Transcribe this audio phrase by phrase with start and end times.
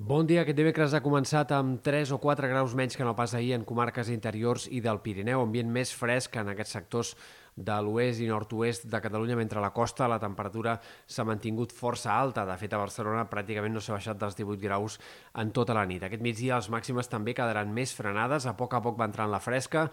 [0.00, 0.40] Bon dia.
[0.40, 3.66] Aquest dimecres ha començat amb 3 o 4 graus menys que no pas ahir en
[3.68, 7.10] comarques interiors i del Pirineu, ambient més fresc en aquests sectors
[7.60, 12.14] de l'oest i nord-oest de Catalunya, mentre a la costa la temperatura s'ha mantingut força
[12.16, 12.46] alta.
[12.48, 14.96] De fet, a Barcelona pràcticament no s'ha baixat dels 18 graus
[15.40, 16.02] en tota la nit.
[16.06, 19.34] Aquest migdia les màximes també quedaran més frenades, a poc a poc va entrar en
[19.36, 19.88] la fresca,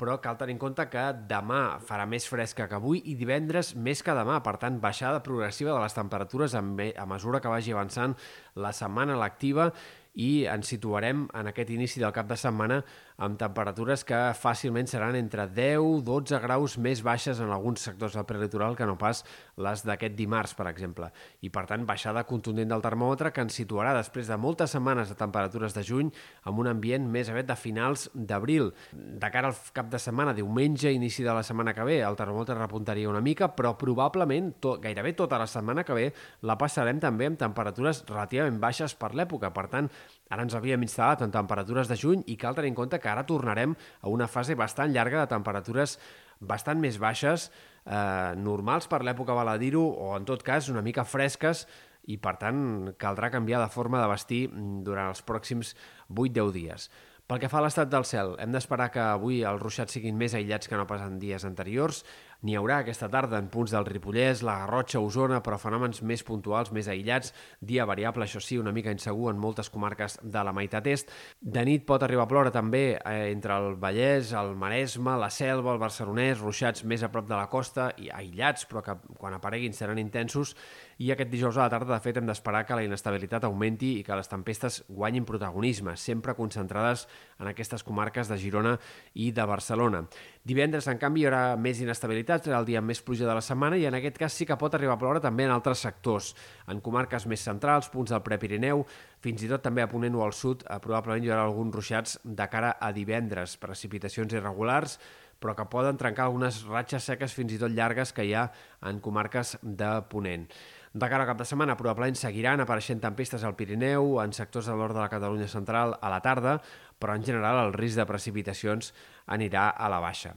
[0.00, 4.00] però cal tenir en compte que demà farà més fresca que avui i divendres més
[4.02, 4.40] que demà.
[4.40, 6.62] Per tant, baixada progressiva de les temperatures a
[7.06, 8.16] mesura que vagi avançant
[8.56, 9.70] la setmana lectiva
[10.14, 12.80] i ens situarem en aquest inici del cap de setmana
[13.20, 18.76] amb temperatures que fàcilment seran entre 10-12 graus més baixes en alguns sectors del prelitoral
[18.78, 19.20] que no pas
[19.60, 21.10] les d'aquest dimarts, per exemple.
[21.44, 25.18] I, per tant, baixada contundent del termòmetre que ens situarà després de moltes setmanes de
[25.20, 26.08] temperatures de juny
[26.48, 28.72] amb un ambient més aviat de finals d'abril.
[28.92, 32.56] De cara al cap de setmana, diumenge, inici de la setmana que ve, el termòmetre
[32.56, 36.08] repuntaria una mica, però probablement tot, gairebé tota la setmana que ve
[36.48, 39.52] la passarem també amb temperatures relativament baixes per l'època.
[39.52, 39.92] Per tant,
[40.30, 43.26] Ara ens havíem instal·lat en temperatures de juny i cal tenir en compte que ara
[43.26, 45.98] tornarem a una fase bastant llarga de temperatures
[46.40, 47.50] bastant més baixes,
[47.84, 51.66] eh, normals per l'època, val a dir-ho, o en tot cas una mica fresques,
[52.08, 55.74] i per tant caldrà canviar de forma de vestir durant els pròxims
[56.08, 56.90] 8-10 dies.
[57.30, 60.32] Pel que fa a l'estat del cel, hem d'esperar que avui els ruixats siguin més
[60.34, 62.00] aïllats que no pas en dies anteriors.
[62.40, 66.70] N'hi haurà aquesta tarda en punts del Ripollès, la Garrotxa, Osona, però fenòmens més puntuals,
[66.72, 67.34] més aïllats.
[67.60, 71.12] Dia variable, això sí, una mica insegur en moltes comarques de la meitat est.
[71.40, 75.74] De nit pot arribar a ploure també eh, entre el Vallès, el Maresme, la Selva,
[75.74, 79.76] el Barcelonès, ruixats més a prop de la costa i aïllats, però que quan apareguin
[79.76, 80.54] seran intensos.
[81.00, 84.02] I aquest dijous a la tarda, de fet, hem d'esperar que la inestabilitat augmenti i
[84.04, 87.06] que les tempestes guanyin protagonisme, sempre concentrades
[87.40, 88.74] en aquestes comarques de Girona
[89.12, 90.06] i de Barcelona.
[90.40, 93.76] Divendres, en canvi, hi haurà més inestabilitat, serà el dia més pluja de la setmana
[93.76, 96.30] i en aquest cas sí que pot arribar a ploure també en altres sectors.
[96.72, 98.86] En comarques més centrals, punts del Prepirineu,
[99.20, 102.16] fins i tot també a Ponent o al sud, eh, probablement hi haurà alguns ruixats
[102.24, 104.96] de cara a divendres, precipitacions irregulars,
[105.40, 108.48] però que poden trencar algunes ratxes seques fins i tot llargues que hi ha
[108.88, 110.48] en comarques de Ponent.
[110.92, 114.74] De cara al cap de setmana, probablement seguiran apareixent tempestes al Pirineu, en sectors de
[114.74, 116.56] l'hort de la Catalunya central a la tarda,
[116.98, 118.90] però en general el risc de precipitacions
[119.30, 120.34] anirà a la baixa.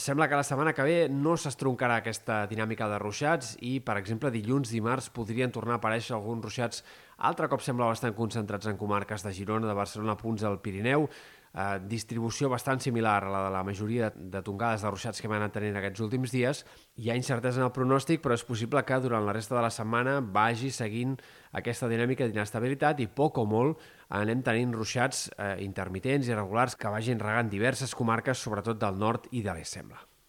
[0.00, 4.32] Sembla que la setmana que ve no s'estroncarà aquesta dinàmica de ruixats i, per exemple,
[4.32, 6.80] dilluns, dimarts, podrien tornar a aparèixer alguns ruixats
[7.18, 11.10] altre cop sembla bastant concentrats en comarques de Girona, de Barcelona, punts del Pirineu,
[11.54, 15.28] eh, distribució bastant similar a la de la majoria de, de tongades de ruixats que
[15.30, 16.64] hem anat tenint aquests últims dies.
[16.98, 19.72] Hi ha incertesa en el pronòstic, però és possible que durant la resta de la
[19.74, 21.16] setmana vagi seguint
[21.52, 23.82] aquesta dinàmica d'inestabilitat i poc o molt
[24.14, 29.30] anem tenint ruixats eh, intermitents i irregulars que vagin regant diverses comarques, sobretot del nord
[29.32, 30.13] i de l'est, sembla.